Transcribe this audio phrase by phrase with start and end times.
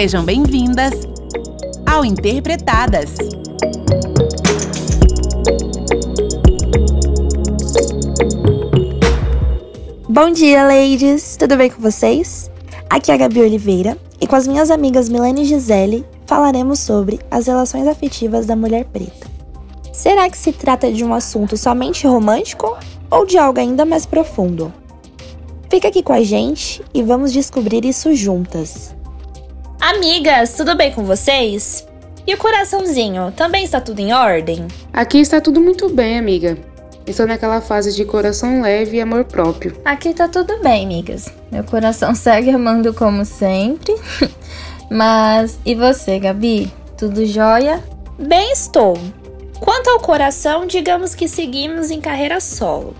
[0.00, 0.94] Sejam bem-vindas
[1.84, 3.10] ao Interpretadas.
[10.08, 11.36] Bom dia, ladies!
[11.36, 12.50] Tudo bem com vocês?
[12.88, 17.20] Aqui é a Gabi Oliveira e com as minhas amigas Milene e Gisele falaremos sobre
[17.30, 19.28] as relações afetivas da mulher preta.
[19.92, 22.74] Será que se trata de um assunto somente romântico
[23.10, 24.72] ou de algo ainda mais profundo?
[25.68, 28.98] Fica aqui com a gente e vamos descobrir isso juntas.
[29.90, 31.84] Amigas, tudo bem com vocês?
[32.24, 34.68] E o coraçãozinho, também está tudo em ordem?
[34.92, 36.56] Aqui está tudo muito bem, amiga.
[37.04, 39.76] Estou naquela fase de coração leve e amor próprio.
[39.84, 41.28] Aqui tá tudo bem, amigas.
[41.50, 43.96] Meu coração segue amando como sempre.
[44.88, 46.72] Mas e você, Gabi?
[46.96, 47.82] Tudo jóia?
[48.16, 48.96] Bem estou.
[49.58, 52.94] Quanto ao coração, digamos que seguimos em carreira solo.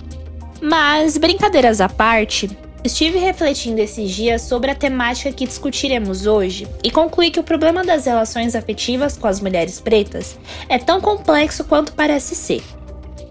[0.61, 2.51] Mas, brincadeiras à parte,
[2.83, 7.85] estive refletindo esses dias sobre a temática que discutiremos hoje e concluí que o problema
[7.85, 12.63] das relações afetivas com as mulheres pretas é tão complexo quanto parece ser.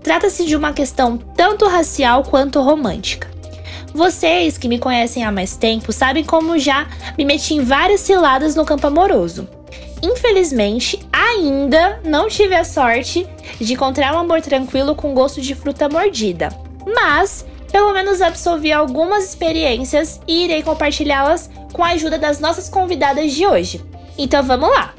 [0.04, 3.30] Trata-se de uma questão tanto racial quanto romântica.
[3.94, 6.88] Vocês que me conhecem há mais tempo sabem como já
[7.18, 9.48] me meti em várias ciladas no campo amoroso.
[10.02, 13.28] Infelizmente, ainda não tive a sorte
[13.60, 16.50] de encontrar um amor tranquilo com gosto de fruta mordida.
[16.86, 23.34] Mas, pelo menos absorvi algumas experiências e irei compartilhá-las com a ajuda das nossas convidadas
[23.34, 23.84] de hoje.
[24.18, 24.94] Então vamos lá!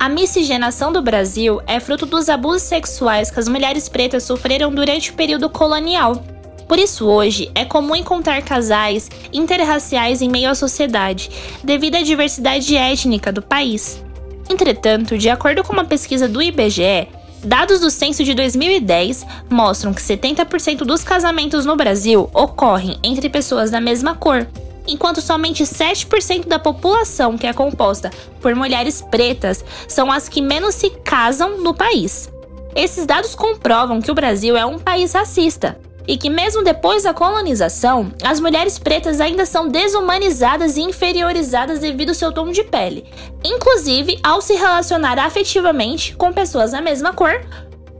[0.00, 5.10] A miscigenação do Brasil é fruto dos abusos sexuais que as mulheres pretas sofreram durante
[5.10, 6.22] o período colonial.
[6.68, 11.30] Por isso, hoje, é comum encontrar casais interraciais em meio à sociedade,
[11.64, 14.04] devido à diversidade étnica do país.
[14.48, 17.08] Entretanto, de acordo com uma pesquisa do IBGE,
[17.42, 23.70] dados do censo de 2010 mostram que 70% dos casamentos no Brasil ocorrem entre pessoas
[23.70, 24.46] da mesma cor,
[24.86, 30.74] enquanto somente 7% da população que é composta por mulheres pretas são as que menos
[30.74, 32.30] se casam no país.
[32.74, 35.78] Esses dados comprovam que o Brasil é um país racista
[36.08, 42.08] e que, mesmo depois da colonização, as mulheres pretas ainda são desumanizadas e inferiorizadas devido
[42.08, 43.04] ao seu tom de pele,
[43.44, 47.38] inclusive ao se relacionar afetivamente com pessoas da mesma cor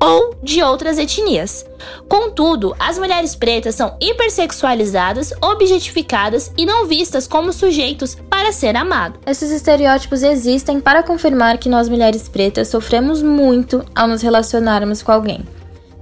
[0.01, 1.67] ou de outras etnias.
[2.09, 9.19] Contudo, as mulheres pretas são hipersexualizadas, objetificadas e não vistas como sujeitos para ser amado.
[9.27, 15.13] Esses estereótipos existem para confirmar que nós mulheres pretas sofremos muito ao nos relacionarmos com
[15.13, 15.41] alguém,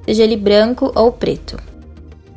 [0.05, 1.57] seja ele branco ou preto.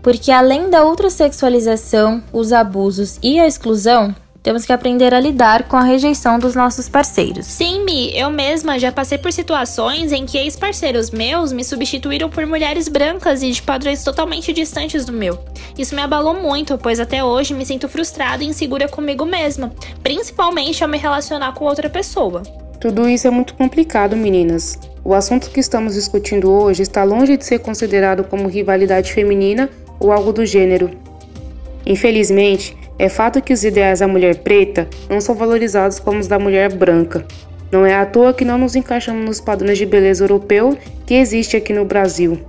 [0.10, 5.78] Porque além da ultrasexualização, os abusos e a exclusão, temos que aprender a lidar com
[5.78, 7.46] a rejeição dos nossos parceiros.
[7.46, 12.44] Sim, Mi, eu mesma já passei por situações em que ex-parceiros meus me substituíram por
[12.48, 15.38] mulheres brancas e de padrões totalmente distantes do meu.
[15.78, 19.72] Isso me abalou muito, pois até hoje me sinto frustrada e insegura comigo mesma,
[20.02, 22.42] principalmente ao me relacionar com outra pessoa.
[22.82, 24.80] Tudo isso é muito complicado, meninas.
[25.06, 30.12] O assunto que estamos discutindo hoje está longe de ser considerado como rivalidade feminina ou
[30.12, 30.90] algo do gênero.
[31.86, 36.38] Infelizmente, é fato que os ideais da mulher preta não são valorizados como os da
[36.38, 37.26] mulher branca.
[37.72, 41.56] Não é à toa que não nos encaixamos nos padrões de beleza europeu que existe
[41.56, 42.40] aqui no Brasil.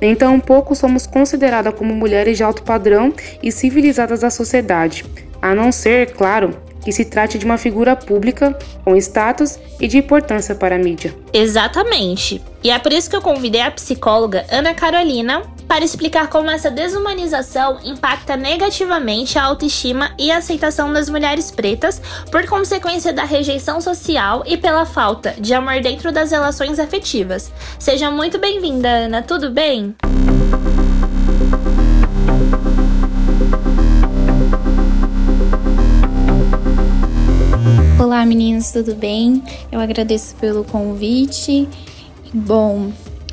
[0.00, 3.12] Nem pouco somos consideradas como mulheres de alto padrão
[3.42, 5.04] e civilizadas da sociedade,
[5.40, 6.54] a não ser, claro,
[6.84, 11.14] que se trate de uma figura pública com status e de importância para a mídia.
[11.32, 12.40] Exatamente.
[12.62, 16.70] E é por isso que eu convidei a psicóloga Ana Carolina para explicar como essa
[16.70, 22.00] desumanização impacta negativamente a autoestima e a aceitação das mulheres pretas
[22.30, 27.52] por consequência da rejeição social e pela falta de amor dentro das relações afetivas.
[27.78, 29.94] Seja muito bem-vinda, Ana, tudo bem?
[38.74, 39.40] Tudo bem?
[39.70, 41.68] Eu agradeço pelo convite.
[42.32, 42.90] Bom,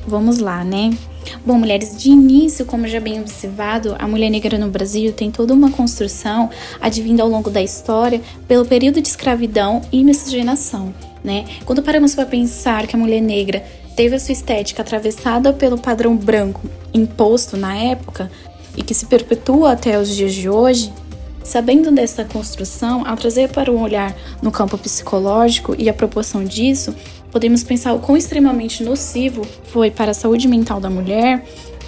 [0.08, 0.96] vamos lá, né?
[1.44, 5.52] Bom, mulheres, de início, como já bem observado, a mulher negra no Brasil tem toda
[5.52, 10.94] uma construção advinda ao longo da história pelo período de escravidão e miscigenação,
[11.24, 11.46] né?
[11.66, 13.64] Quando paramos para pensar que a mulher negra
[13.96, 16.62] teve a sua estética atravessada pelo padrão branco
[16.94, 18.32] imposto na época
[18.78, 20.94] e que se perpetua até os dias de hoje,
[21.44, 26.96] Sabendo dessa construção, ao trazer para um olhar no campo psicológico e a proporção disso,
[27.32, 31.44] podemos pensar o quão extremamente nocivo foi para a saúde mental da mulher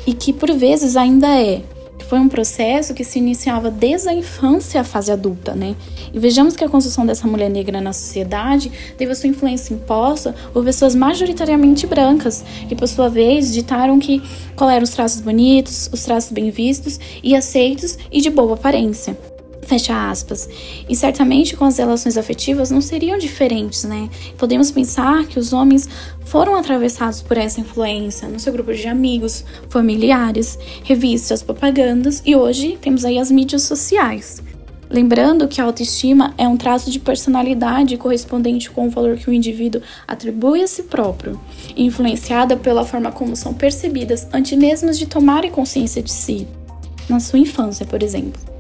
[0.07, 1.61] e que por vezes ainda é.
[2.09, 5.75] Foi um processo que se iniciava desde a infância à fase adulta, né?
[6.13, 10.35] E vejamos que a construção dessa mulher negra na sociedade teve a sua influência imposta
[10.51, 14.21] por pessoas majoritariamente brancas, que por sua vez ditaram que
[14.55, 19.17] qual eram os traços bonitos, os traços bem vistos e aceitos e de boa aparência.
[19.65, 20.49] Fecha aspas.
[20.89, 24.09] E certamente com as relações afetivas não seriam diferentes, né?
[24.37, 25.87] Podemos pensar que os homens
[26.25, 32.77] foram atravessados por essa influência no seu grupo de amigos, familiares, revistas, propagandas e hoje
[32.81, 34.41] temos aí as mídias sociais.
[34.89, 39.33] Lembrando que a autoestima é um traço de personalidade correspondente com o valor que o
[39.33, 41.39] indivíduo atribui a si próprio,
[41.75, 46.47] influenciada pela forma como são percebidas antes mesmo de tomarem consciência de si,
[47.09, 48.52] na sua infância, por exemplo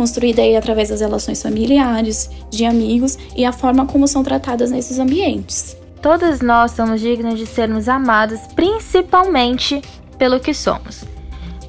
[0.00, 4.98] construída aí através das relações familiares, de amigos e a forma como são tratadas nesses
[4.98, 5.76] ambientes.
[6.00, 9.82] Todas nós somos dignas de sermos amadas, principalmente
[10.16, 11.04] pelo que somos.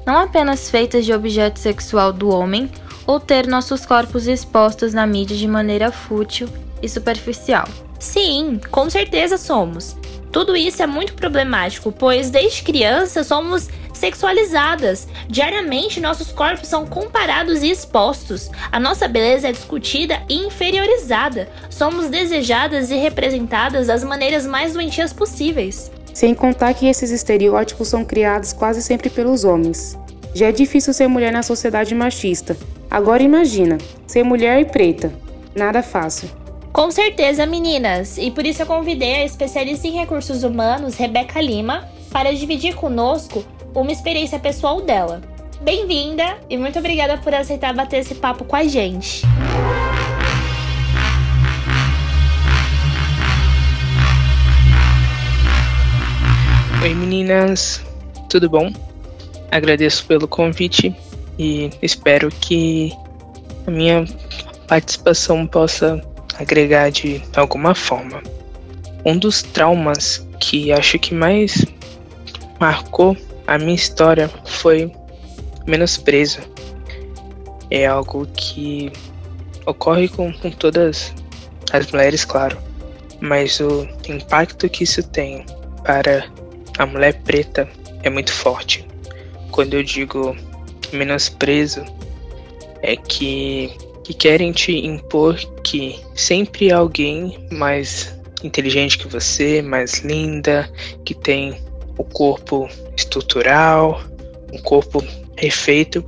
[0.06, 2.70] Não apenas feitas de objeto sexual do homem
[3.06, 6.48] ou ter nossos corpos expostos na mídia de maneira fútil
[6.80, 7.68] e superficial.
[7.98, 9.94] Sim, com certeza somos.
[10.32, 13.68] Tudo isso é muito problemático, pois desde criança somos
[14.02, 15.06] sexualizadas.
[15.28, 18.50] Diariamente, nossos corpos são comparados e expostos.
[18.72, 21.48] A nossa beleza é discutida e inferiorizada.
[21.70, 25.88] Somos desejadas e representadas das maneiras mais doentias possíveis.
[26.12, 29.96] Sem contar que esses estereótipos são criados quase sempre pelos homens.
[30.34, 32.56] Já é difícil ser mulher na sociedade machista.
[32.90, 35.12] Agora imagina, ser mulher e preta.
[35.54, 36.28] Nada fácil.
[36.72, 38.18] Com certeza, meninas!
[38.18, 43.44] E por isso eu convidei a especialista em recursos humanos, Rebeca Lima, para dividir conosco
[43.80, 45.20] uma experiência pessoal dela.
[45.62, 49.22] Bem-vinda e muito obrigada por aceitar bater esse papo com a gente.
[56.82, 57.80] Oi meninas,
[58.28, 58.72] tudo bom?
[59.50, 60.94] Agradeço pelo convite
[61.38, 62.92] e espero que
[63.66, 64.04] a minha
[64.66, 66.02] participação possa
[66.38, 68.20] agregar de alguma forma.
[69.04, 71.64] Um dos traumas que acho que mais
[72.58, 73.16] marcou
[73.46, 74.92] a minha história foi
[75.66, 76.40] menosprezo.
[77.70, 78.92] É algo que
[79.66, 81.12] ocorre com, com todas
[81.72, 82.58] as mulheres, claro,
[83.20, 85.46] mas o impacto que isso tem
[85.84, 86.26] para
[86.78, 87.68] a mulher preta
[88.02, 88.86] é muito forte.
[89.50, 90.36] Quando eu digo
[90.92, 91.84] menosprezo,
[92.82, 93.72] é que,
[94.04, 100.70] que querem te impor que sempre alguém mais inteligente que você, mais linda,
[101.04, 101.56] que tem
[101.96, 104.00] o corpo estrutural,
[104.52, 105.02] um corpo
[105.36, 106.04] refeito,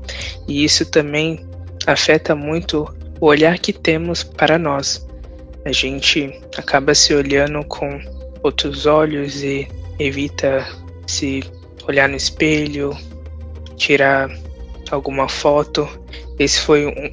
[0.47, 1.45] e isso também
[1.87, 2.89] afeta muito
[3.21, 5.07] o olhar que temos para nós.
[5.65, 8.01] A gente acaba se olhando com
[8.43, 9.67] outros olhos e
[9.99, 10.67] evita
[11.07, 11.43] se
[11.89, 12.97] olhar no espelho,
[13.77, 14.31] tirar
[14.91, 15.89] alguma foto.
[16.39, 17.11] Esse foi um,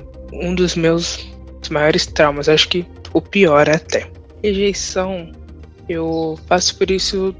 [0.50, 1.31] um dos meus
[1.69, 4.09] maiores traumas, acho que o pior até.
[4.44, 5.31] Rejeição,
[5.88, 7.35] eu passo por isso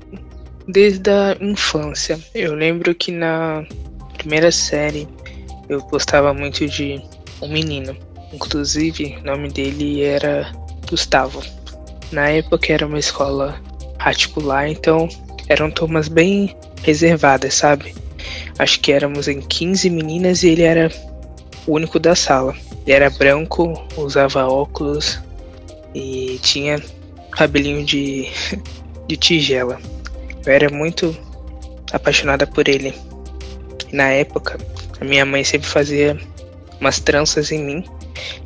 [0.68, 2.20] desde a infância.
[2.34, 3.66] Eu lembro que na
[4.18, 5.08] primeira série
[5.68, 7.02] eu gostava muito de
[7.42, 7.96] um menino.
[8.34, 10.52] Inclusive, o nome dele era
[10.90, 11.42] Gustavo.
[12.12, 13.60] Na época era uma escola
[13.98, 15.08] particular, então
[15.48, 17.94] eram turmas bem reservadas, sabe?
[18.58, 20.92] Acho que éramos em 15 meninas e ele era
[21.66, 22.56] o único da sala.
[22.86, 25.20] Ele era branco, usava óculos
[25.94, 26.82] e tinha
[27.32, 28.28] cabelinho de,
[29.08, 29.80] de tigela.
[30.46, 31.16] Eu era muito
[31.92, 32.94] apaixonada por ele.
[33.92, 34.58] E na época,
[35.00, 36.18] a minha mãe sempre fazia
[36.80, 37.86] umas tranças em mim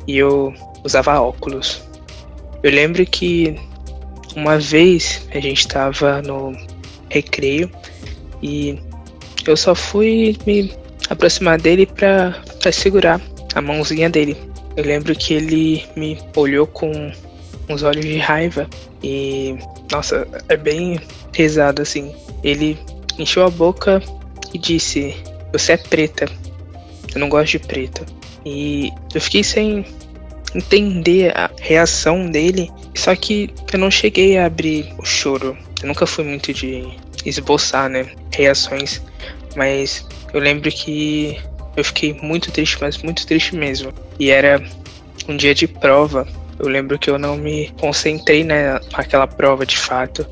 [0.06, 1.82] e eu usava óculos.
[2.62, 3.56] Eu lembro que
[4.34, 6.52] uma vez a gente estava no
[7.08, 7.70] recreio
[8.42, 8.78] e
[9.46, 10.72] eu só fui me
[11.08, 12.34] aproximar dele para
[12.72, 13.20] segurar
[13.54, 14.36] a mãozinha dele.
[14.76, 17.10] Eu lembro que ele me olhou com
[17.68, 18.68] uns olhos de raiva
[19.02, 19.56] e
[19.90, 21.00] nossa, é bem
[21.36, 22.14] pesado assim.
[22.42, 22.78] Ele
[23.18, 24.02] encheu a boca
[24.54, 25.14] e disse:
[25.52, 26.26] Você é preta.
[27.14, 28.04] Eu não gosto de preto.
[28.44, 29.84] E eu fiquei sem
[30.54, 32.70] entender a reação dele.
[32.94, 35.56] Só que eu não cheguei a abrir o choro.
[35.82, 36.88] Eu nunca fui muito de
[37.24, 38.06] esboçar, né?
[38.32, 39.02] Reações.
[39.54, 41.38] Mas eu lembro que
[41.76, 43.92] eu fiquei muito triste, mas muito triste mesmo.
[44.18, 44.62] E era
[45.28, 46.26] um dia de prova.
[46.58, 50.26] Eu lembro que eu não me concentrei né, naquela prova de fato.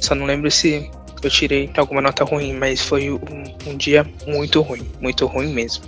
[0.00, 0.90] Só não lembro se
[1.22, 3.18] eu tirei alguma nota ruim, mas foi um,
[3.66, 5.84] um dia muito ruim, muito ruim mesmo.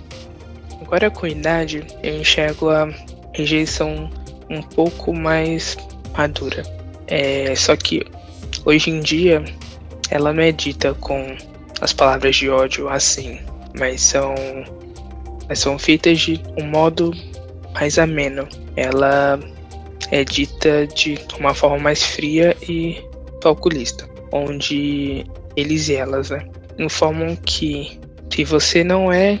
[0.81, 2.87] Agora com idade, eu enxergo a
[3.33, 4.09] rejeição
[4.49, 5.77] um pouco mais
[6.15, 6.63] madura.
[7.07, 8.05] É, só que
[8.63, 9.43] hoje em dia
[10.09, 11.35] ela não é dita com
[11.81, 13.39] as palavras de ódio assim,
[13.77, 14.35] mas são,
[15.49, 17.11] mas são feitas de um modo
[17.73, 18.47] mais ameno.
[18.75, 19.39] Ela
[20.11, 23.03] é dita de uma forma mais fria e
[23.43, 26.47] calculista, onde eles e elas né,
[26.79, 27.99] informam que
[28.31, 29.39] se você não é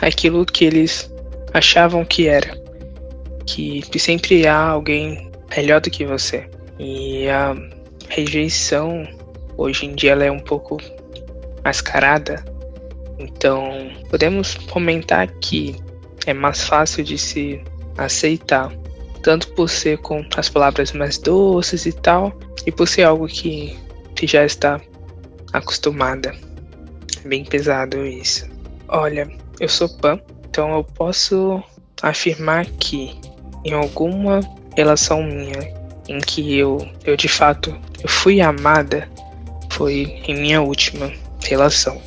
[0.00, 1.10] aquilo que eles
[1.54, 2.60] achavam que era,
[3.46, 6.46] que sempre há alguém melhor do que você.
[6.78, 7.56] E a
[8.08, 9.06] rejeição
[9.56, 10.76] hoje em dia ela é um pouco
[11.64, 12.44] mascarada.
[13.18, 15.76] Então, podemos comentar que
[16.26, 17.62] é mais fácil de se
[17.96, 18.70] aceitar,
[19.26, 22.32] tanto por ser com as palavras mais doces e tal,
[22.64, 23.76] e por ser algo que,
[24.14, 24.80] que já está
[25.52, 26.32] acostumada.
[27.24, 28.48] Bem pesado isso.
[28.86, 29.28] Olha,
[29.58, 31.60] eu sou pan, então eu posso
[32.00, 33.18] afirmar que
[33.64, 34.38] em alguma
[34.76, 35.74] relação minha
[36.08, 39.08] em que eu, eu de fato eu fui amada
[39.72, 42.00] foi em minha última relação,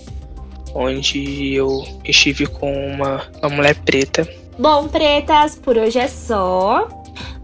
[0.74, 4.26] onde eu estive com uma, uma mulher preta.
[4.58, 6.99] Bom, pretas, por hoje é só.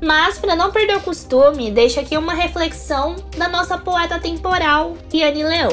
[0.05, 5.43] Mas para não perder o costume, deixa aqui uma reflexão da nossa poeta temporal, Riane
[5.43, 5.71] Leão.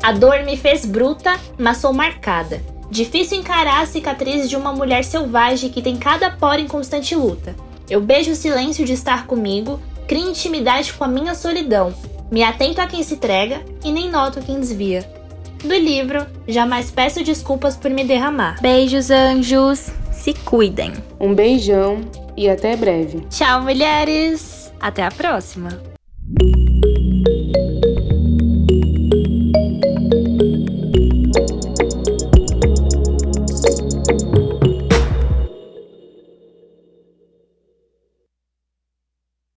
[0.00, 2.62] A dor me fez bruta, mas sou marcada.
[2.88, 7.56] Difícil encarar a cicatriz de uma mulher selvagem que tem cada poro em constante luta.
[7.90, 11.92] Eu beijo o silêncio de estar comigo, crio intimidade com a minha solidão,
[12.30, 15.04] me atento a quem se entrega e nem noto quem desvia.
[15.64, 18.60] Do livro, jamais peço desculpas por me derramar.
[18.60, 19.90] Beijos, anjos.
[20.24, 20.90] Se cuidem.
[21.20, 22.00] Um beijão
[22.34, 23.26] e até breve.
[23.28, 24.72] Tchau, mulheres.
[24.80, 25.93] Até a próxima.